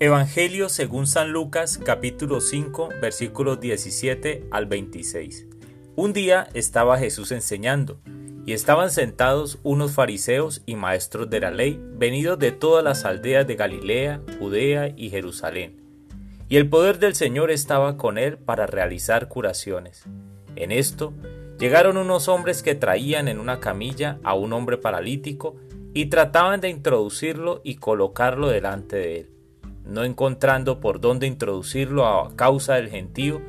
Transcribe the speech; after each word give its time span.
Evangelio 0.00 0.68
según 0.68 1.08
San 1.08 1.32
Lucas 1.32 1.80
capítulo 1.84 2.40
5 2.40 2.90
versículos 3.02 3.58
17 3.58 4.44
al 4.52 4.66
26. 4.66 5.48
Un 5.96 6.12
día 6.12 6.46
estaba 6.54 7.00
Jesús 7.00 7.32
enseñando, 7.32 7.98
y 8.46 8.52
estaban 8.52 8.92
sentados 8.92 9.58
unos 9.64 9.90
fariseos 9.90 10.62
y 10.66 10.76
maestros 10.76 11.28
de 11.30 11.40
la 11.40 11.50
ley, 11.50 11.82
venidos 11.94 12.38
de 12.38 12.52
todas 12.52 12.84
las 12.84 13.04
aldeas 13.04 13.44
de 13.48 13.56
Galilea, 13.56 14.22
Judea 14.38 14.94
y 14.96 15.10
Jerusalén. 15.10 15.82
Y 16.48 16.58
el 16.58 16.68
poder 16.68 17.00
del 17.00 17.16
Señor 17.16 17.50
estaba 17.50 17.96
con 17.96 18.18
él 18.18 18.38
para 18.38 18.68
realizar 18.68 19.26
curaciones. 19.26 20.04
En 20.54 20.70
esto 20.70 21.12
llegaron 21.58 21.96
unos 21.96 22.28
hombres 22.28 22.62
que 22.62 22.76
traían 22.76 23.26
en 23.26 23.40
una 23.40 23.58
camilla 23.58 24.20
a 24.22 24.34
un 24.34 24.52
hombre 24.52 24.76
paralítico 24.76 25.56
y 25.92 26.06
trataban 26.06 26.60
de 26.60 26.68
introducirlo 26.68 27.62
y 27.64 27.74
colocarlo 27.74 28.48
delante 28.48 28.94
de 28.94 29.18
él 29.18 29.37
no 29.88 30.04
encontrando 30.04 30.80
por 30.80 31.00
dónde 31.00 31.26
introducirlo 31.26 32.06
a 32.06 32.36
causa 32.36 32.74
del 32.74 32.90
gentío, 32.90 33.40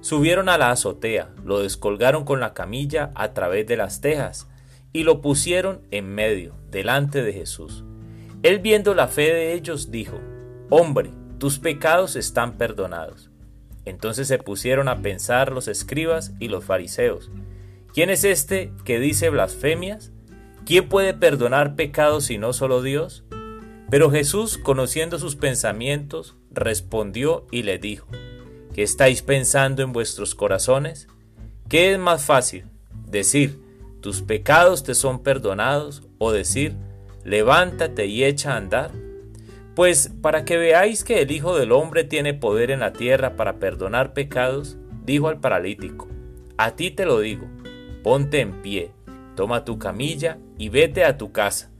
subieron 0.00 0.48
a 0.48 0.58
la 0.58 0.70
azotea, 0.70 1.30
lo 1.44 1.60
descolgaron 1.60 2.24
con 2.24 2.38
la 2.38 2.54
camilla 2.54 3.10
a 3.14 3.32
través 3.32 3.66
de 3.66 3.76
las 3.76 4.00
tejas 4.00 4.46
y 4.92 5.02
lo 5.02 5.20
pusieron 5.20 5.80
en 5.90 6.14
medio, 6.14 6.54
delante 6.70 7.22
de 7.22 7.32
Jesús. 7.32 7.84
Él 8.42 8.60
viendo 8.60 8.94
la 8.94 9.08
fe 9.08 9.32
de 9.32 9.54
ellos 9.54 9.90
dijo, 9.90 10.18
Hombre, 10.70 11.10
tus 11.38 11.58
pecados 11.58 12.16
están 12.16 12.56
perdonados. 12.56 13.30
Entonces 13.84 14.28
se 14.28 14.38
pusieron 14.38 14.88
a 14.88 15.02
pensar 15.02 15.52
los 15.52 15.68
escribas 15.68 16.32
y 16.40 16.48
los 16.48 16.64
fariseos, 16.64 17.30
¿quién 17.92 18.10
es 18.10 18.24
este 18.24 18.72
que 18.84 18.98
dice 18.98 19.30
blasfemias? 19.30 20.12
¿Quién 20.64 20.88
puede 20.88 21.14
perdonar 21.14 21.76
pecados 21.76 22.24
si 22.24 22.38
no 22.38 22.52
solo 22.52 22.82
Dios? 22.82 23.24
Pero 23.88 24.10
Jesús, 24.10 24.58
conociendo 24.58 25.18
sus 25.18 25.36
pensamientos, 25.36 26.34
respondió 26.50 27.46
y 27.52 27.62
le 27.62 27.78
dijo, 27.78 28.08
¿qué 28.74 28.82
estáis 28.82 29.22
pensando 29.22 29.82
en 29.82 29.92
vuestros 29.92 30.34
corazones? 30.34 31.06
¿Qué 31.68 31.92
es 31.92 31.98
más 31.98 32.24
fácil? 32.24 32.64
Decir, 33.08 33.60
tus 34.00 34.22
pecados 34.22 34.82
te 34.82 34.94
son 34.94 35.22
perdonados, 35.22 36.02
o 36.18 36.32
decir, 36.32 36.74
levántate 37.24 38.06
y 38.06 38.24
echa 38.24 38.54
a 38.54 38.56
andar. 38.56 38.90
Pues 39.76 40.10
para 40.20 40.44
que 40.44 40.56
veáis 40.56 41.04
que 41.04 41.22
el 41.22 41.30
Hijo 41.30 41.56
del 41.56 41.70
Hombre 41.70 42.02
tiene 42.02 42.34
poder 42.34 42.72
en 42.72 42.80
la 42.80 42.92
tierra 42.92 43.36
para 43.36 43.58
perdonar 43.60 44.14
pecados, 44.14 44.76
dijo 45.04 45.28
al 45.28 45.38
paralítico, 45.38 46.08
a 46.56 46.74
ti 46.74 46.90
te 46.90 47.04
lo 47.04 47.20
digo, 47.20 47.46
ponte 48.02 48.40
en 48.40 48.62
pie, 48.62 48.90
toma 49.36 49.64
tu 49.64 49.78
camilla 49.78 50.38
y 50.58 50.70
vete 50.70 51.04
a 51.04 51.18
tu 51.18 51.30
casa 51.30 51.70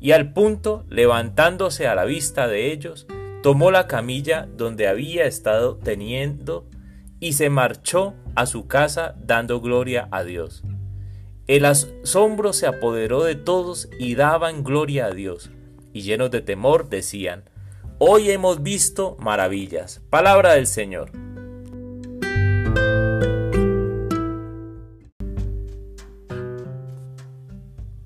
y 0.00 0.12
al 0.12 0.32
punto, 0.32 0.84
levantándose 0.88 1.86
a 1.86 1.94
la 1.94 2.06
vista 2.06 2.48
de 2.48 2.72
ellos, 2.72 3.06
tomó 3.42 3.70
la 3.70 3.86
camilla 3.86 4.48
donde 4.56 4.88
había 4.88 5.26
estado 5.26 5.76
teniendo 5.76 6.66
y 7.20 7.34
se 7.34 7.50
marchó 7.50 8.14
a 8.34 8.46
su 8.46 8.66
casa 8.66 9.14
dando 9.18 9.60
gloria 9.60 10.08
a 10.10 10.24
Dios. 10.24 10.64
El 11.46 11.66
asombro 11.66 12.52
se 12.54 12.66
apoderó 12.66 13.24
de 13.24 13.34
todos 13.34 13.90
y 13.98 14.14
daban 14.14 14.64
gloria 14.64 15.06
a 15.06 15.10
Dios, 15.10 15.50
y 15.92 16.00
llenos 16.00 16.30
de 16.30 16.40
temor 16.40 16.88
decían, 16.88 17.44
Hoy 17.98 18.30
hemos 18.30 18.62
visto 18.62 19.18
maravillas. 19.20 20.00
Palabra 20.08 20.54
del 20.54 20.66
Señor. 20.66 21.10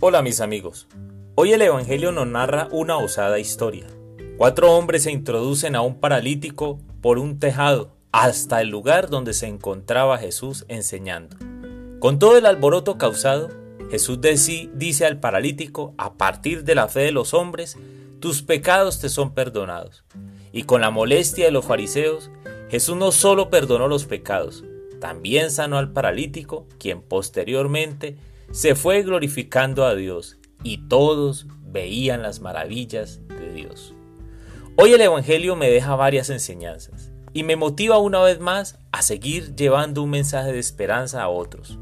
Hola 0.00 0.22
mis 0.22 0.40
amigos. 0.40 0.88
Hoy 1.34 1.54
el 1.54 1.62
Evangelio 1.62 2.12
nos 2.12 2.26
narra 2.26 2.68
una 2.72 2.98
osada 2.98 3.38
historia. 3.38 3.86
Cuatro 4.36 4.70
hombres 4.76 5.04
se 5.04 5.12
introducen 5.12 5.74
a 5.74 5.80
un 5.80 5.98
paralítico 5.98 6.78
por 7.00 7.18
un 7.18 7.38
tejado 7.38 7.96
hasta 8.12 8.60
el 8.60 8.68
lugar 8.68 9.08
donde 9.08 9.32
se 9.32 9.46
encontraba 9.46 10.18
Jesús 10.18 10.66
enseñando. 10.68 11.38
Con 12.00 12.18
todo 12.18 12.36
el 12.36 12.44
alboroto 12.44 12.98
causado, 12.98 13.48
Jesús 13.90 14.18
dice 14.74 15.06
al 15.06 15.20
paralítico, 15.20 15.94
a 15.96 16.18
partir 16.18 16.64
de 16.64 16.74
la 16.74 16.88
fe 16.88 17.00
de 17.00 17.12
los 17.12 17.32
hombres, 17.32 17.78
tus 18.20 18.42
pecados 18.42 19.00
te 19.00 19.08
son 19.08 19.32
perdonados. 19.32 20.04
Y 20.52 20.64
con 20.64 20.82
la 20.82 20.90
molestia 20.90 21.46
de 21.46 21.50
los 21.50 21.64
fariseos, 21.64 22.30
Jesús 22.68 22.98
no 22.98 23.10
solo 23.10 23.48
perdonó 23.48 23.88
los 23.88 24.04
pecados, 24.04 24.64
también 25.00 25.50
sanó 25.50 25.78
al 25.78 25.94
paralítico, 25.94 26.66
quien 26.78 27.00
posteriormente 27.00 28.18
se 28.50 28.74
fue 28.74 29.02
glorificando 29.02 29.86
a 29.86 29.94
Dios 29.94 30.36
y 30.62 30.88
todos 30.88 31.46
veían 31.64 32.22
las 32.22 32.40
maravillas 32.40 33.20
de 33.28 33.52
Dios. 33.52 33.94
Hoy 34.76 34.92
el 34.92 35.00
Evangelio 35.00 35.56
me 35.56 35.70
deja 35.70 35.96
varias 35.96 36.30
enseñanzas 36.30 37.10
y 37.32 37.42
me 37.42 37.56
motiva 37.56 37.98
una 37.98 38.20
vez 38.22 38.40
más 38.40 38.78
a 38.90 39.02
seguir 39.02 39.54
llevando 39.54 40.02
un 40.02 40.10
mensaje 40.10 40.52
de 40.52 40.58
esperanza 40.58 41.22
a 41.22 41.28
otros. 41.28 41.78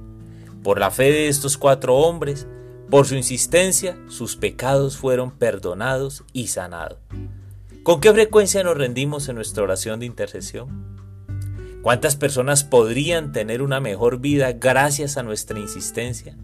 Por 0.63 0.79
la 0.79 0.91
fe 0.91 1.05
de 1.05 1.29
estos 1.29 1.57
cuatro 1.57 1.97
hombres, 1.97 2.47
por 2.91 3.07
su 3.07 3.15
insistencia, 3.15 3.97
sus 4.09 4.37
pecados 4.37 4.97
fueron 4.97 5.31
perdonados 5.31 6.25
y 6.33 6.49
sanados. 6.49 6.99
¿Con 7.83 8.01
qué 8.01 8.13
frecuencia 8.13 8.63
nos 8.63 8.77
rendimos 8.77 9.29
en 9.29 9.37
nuestra 9.37 9.63
oración 9.63 10.01
de 10.01 10.07
intercesión? 10.07 10.99
¿Cuántas 11.83 12.17
personas 12.17 12.63
podrían 12.63 13.33
tener 13.33 13.63
una 13.63 13.81
mejor 13.81 14.19
vida 14.19 14.53
gracias 14.53 15.17
a 15.17 15.23
nuestra 15.23 15.59
insistencia? 15.59 16.37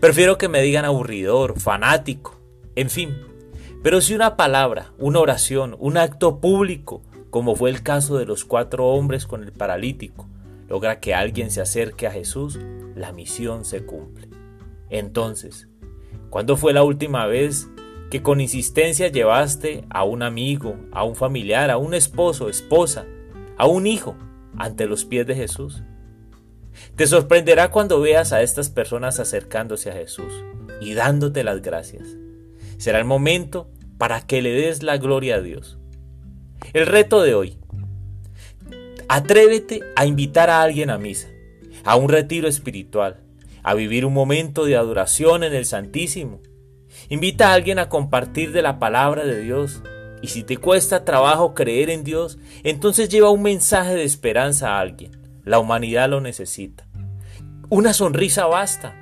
Prefiero 0.00 0.38
que 0.38 0.48
me 0.48 0.62
digan 0.62 0.84
aburridor, 0.84 1.60
fanático, 1.60 2.40
en 2.76 2.90
fin. 2.90 3.16
Pero 3.82 4.00
si 4.00 4.14
una 4.14 4.36
palabra, 4.36 4.92
una 4.98 5.20
oración, 5.20 5.76
un 5.78 5.96
acto 5.96 6.40
público, 6.40 7.02
como 7.30 7.54
fue 7.56 7.70
el 7.70 7.82
caso 7.82 8.16
de 8.16 8.26
los 8.26 8.44
cuatro 8.44 8.86
hombres 8.86 9.26
con 9.26 9.42
el 9.42 9.52
paralítico, 9.52 10.26
logra 10.68 11.00
que 11.00 11.14
alguien 11.14 11.50
se 11.50 11.60
acerque 11.60 12.06
a 12.06 12.10
Jesús, 12.10 12.58
la 12.94 13.12
misión 13.12 13.64
se 13.64 13.84
cumple. 13.84 14.28
Entonces, 14.88 15.68
¿cuándo 16.30 16.56
fue 16.56 16.72
la 16.72 16.82
última 16.82 17.26
vez 17.26 17.68
que 18.10 18.22
con 18.22 18.40
insistencia 18.40 19.08
llevaste 19.08 19.84
a 19.90 20.04
un 20.04 20.22
amigo, 20.22 20.76
a 20.92 21.04
un 21.04 21.16
familiar, 21.16 21.70
a 21.70 21.76
un 21.76 21.94
esposo, 21.94 22.48
esposa, 22.48 23.04
a 23.58 23.66
un 23.66 23.86
hijo 23.86 24.16
ante 24.56 24.86
los 24.86 25.04
pies 25.04 25.26
de 25.26 25.34
Jesús? 25.34 25.82
Te 26.96 27.06
sorprenderá 27.06 27.70
cuando 27.70 28.00
veas 28.00 28.32
a 28.32 28.42
estas 28.42 28.70
personas 28.70 29.20
acercándose 29.20 29.90
a 29.90 29.94
Jesús 29.94 30.32
y 30.80 30.94
dándote 30.94 31.44
las 31.44 31.62
gracias. 31.62 32.04
Será 32.78 32.98
el 32.98 33.04
momento 33.04 33.70
para 33.98 34.26
que 34.26 34.42
le 34.42 34.52
des 34.52 34.82
la 34.82 34.98
gloria 34.98 35.36
a 35.36 35.40
Dios. 35.40 35.78
El 36.72 36.86
reto 36.86 37.22
de 37.22 37.34
hoy. 37.34 37.58
Atrévete 39.08 39.80
a 39.96 40.06
invitar 40.06 40.50
a 40.50 40.62
alguien 40.62 40.90
a 40.90 40.98
misa, 40.98 41.28
a 41.84 41.96
un 41.96 42.08
retiro 42.08 42.48
espiritual, 42.48 43.20
a 43.62 43.74
vivir 43.74 44.06
un 44.06 44.14
momento 44.14 44.64
de 44.64 44.76
adoración 44.76 45.44
en 45.44 45.54
el 45.54 45.66
Santísimo. 45.66 46.40
Invita 47.08 47.50
a 47.50 47.54
alguien 47.54 47.78
a 47.78 47.88
compartir 47.88 48.52
de 48.52 48.62
la 48.62 48.78
palabra 48.78 49.24
de 49.24 49.40
Dios. 49.40 49.82
Y 50.22 50.28
si 50.28 50.42
te 50.42 50.56
cuesta 50.56 51.04
trabajo 51.04 51.54
creer 51.54 51.90
en 51.90 52.02
Dios, 52.02 52.38
entonces 52.62 53.08
lleva 53.08 53.30
un 53.30 53.42
mensaje 53.42 53.94
de 53.94 54.04
esperanza 54.04 54.70
a 54.70 54.80
alguien. 54.80 55.23
La 55.44 55.58
humanidad 55.58 56.08
lo 56.08 56.20
necesita. 56.20 56.86
Una 57.68 57.92
sonrisa 57.92 58.46
basta. 58.46 58.94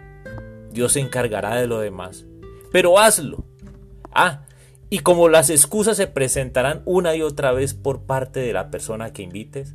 Dios 0.72 0.94
se 0.94 1.00
encargará 1.00 1.56
de 1.56 1.66
lo 1.66 1.78
demás. 1.78 2.24
Pero 2.72 2.98
hazlo. 2.98 3.44
Ah, 4.12 4.44
y 4.90 5.00
como 5.00 5.28
las 5.28 5.50
excusas 5.50 5.96
se 5.96 6.06
presentarán 6.06 6.82
una 6.84 7.14
y 7.14 7.22
otra 7.22 7.52
vez 7.52 7.74
por 7.74 8.02
parte 8.02 8.40
de 8.40 8.52
la 8.52 8.70
persona 8.70 9.12
que 9.12 9.22
invites, 9.22 9.72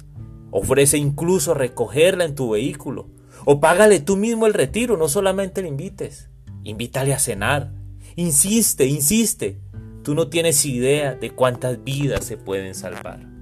ofrece 0.51 0.97
incluso 0.97 1.53
recogerla 1.53 2.25
en 2.25 2.35
tu 2.35 2.51
vehículo. 2.51 3.07
O 3.45 3.59
págale 3.59 3.99
tú 3.99 4.17
mismo 4.17 4.45
el 4.45 4.53
retiro, 4.53 4.97
no 4.97 5.07
solamente 5.07 5.61
le 5.61 5.69
invites. 5.69 6.29
Invítale 6.63 7.13
a 7.13 7.19
cenar. 7.19 7.71
Insiste, 8.15 8.85
insiste. 8.85 9.59
Tú 10.03 10.15
no 10.15 10.27
tienes 10.27 10.65
idea 10.65 11.15
de 11.15 11.31
cuántas 11.31 11.83
vidas 11.83 12.25
se 12.25 12.37
pueden 12.37 12.75
salvar. 12.75 13.36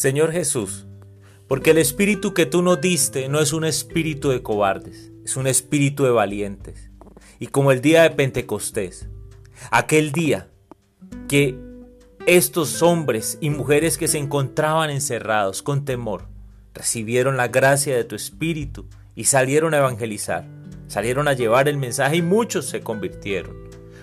Señor 0.00 0.32
Jesús, 0.32 0.86
porque 1.46 1.72
el 1.72 1.76
espíritu 1.76 2.32
que 2.32 2.46
tú 2.46 2.62
nos 2.62 2.80
diste 2.80 3.28
no 3.28 3.38
es 3.38 3.52
un 3.52 3.66
espíritu 3.66 4.30
de 4.30 4.42
cobardes, 4.42 5.12
es 5.26 5.36
un 5.36 5.46
espíritu 5.46 6.04
de 6.04 6.10
valientes. 6.10 6.90
Y 7.38 7.48
como 7.48 7.70
el 7.70 7.82
día 7.82 8.04
de 8.04 8.10
Pentecostés, 8.12 9.10
aquel 9.70 10.12
día 10.12 10.48
que 11.28 11.54
estos 12.24 12.80
hombres 12.80 13.36
y 13.42 13.50
mujeres 13.50 13.98
que 13.98 14.08
se 14.08 14.16
encontraban 14.16 14.88
encerrados 14.88 15.60
con 15.60 15.84
temor, 15.84 16.28
recibieron 16.72 17.36
la 17.36 17.48
gracia 17.48 17.94
de 17.94 18.04
tu 18.04 18.16
espíritu 18.16 18.88
y 19.14 19.24
salieron 19.24 19.74
a 19.74 19.80
evangelizar, 19.80 20.48
salieron 20.86 21.28
a 21.28 21.34
llevar 21.34 21.68
el 21.68 21.76
mensaje 21.76 22.16
y 22.16 22.22
muchos 22.22 22.64
se 22.64 22.80
convirtieron. 22.80 23.54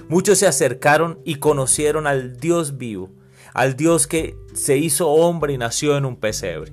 Muchos 0.10 0.38
se 0.38 0.46
acercaron 0.46 1.20
y 1.26 1.38
conocieron 1.38 2.06
al 2.06 2.38
Dios 2.38 2.78
vivo 2.78 3.17
al 3.58 3.76
Dios 3.76 4.06
que 4.06 4.38
se 4.54 4.78
hizo 4.78 5.10
hombre 5.10 5.52
y 5.52 5.58
nació 5.58 5.98
en 5.98 6.06
un 6.06 6.16
pesebre. 6.16 6.72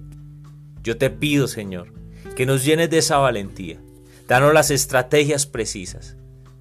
Yo 0.83 0.99
te 0.99 1.09
pido, 1.09 1.49
Señor, 1.49 1.95
que 2.37 2.45
nos 2.45 2.63
llenes 2.63 2.91
de 2.91 2.99
esa 2.99 3.17
valentía. 3.17 3.81
Danos 4.29 4.53
las 4.53 4.71
estrategias 4.71 5.47
precisas. 5.47 6.17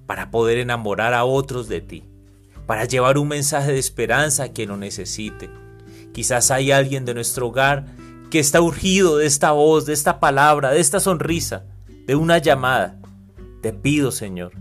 para 0.06 0.30
poder 0.30 0.58
enamorar 0.58 1.14
a 1.14 1.24
otros 1.24 1.66
de 1.66 1.80
ti, 1.80 2.04
para 2.66 2.84
llevar 2.84 3.16
un 3.16 3.28
mensaje 3.28 3.72
de 3.72 3.78
esperanza 3.78 4.44
a 4.44 4.48
quien 4.48 4.68
lo 4.68 4.76
necesite. 4.76 5.48
Quizás 6.12 6.50
hay 6.50 6.72
alguien 6.72 7.06
de 7.06 7.14
nuestro 7.14 7.46
hogar 7.46 7.86
que 8.30 8.38
está 8.38 8.60
urgido 8.60 9.16
de 9.16 9.24
esta 9.24 9.52
voz, 9.52 9.86
de 9.86 9.94
esta 9.94 10.20
palabra, 10.20 10.72
de 10.72 10.80
esta 10.80 11.00
sonrisa, 11.00 11.64
de 12.06 12.16
una 12.16 12.36
llamada. 12.36 13.00
Te 13.62 13.72
pido, 13.72 14.12
Señor, 14.12 14.52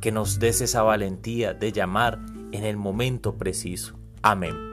que 0.00 0.10
nos 0.10 0.40
des 0.40 0.60
esa 0.60 0.82
valentía 0.82 1.54
de 1.54 1.70
llamar 1.70 2.18
en 2.50 2.64
el 2.64 2.76
momento 2.76 3.38
preciso. 3.38 3.94
Amén. 4.20 4.71